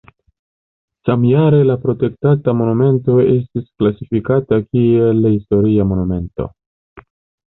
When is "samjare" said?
1.07-1.57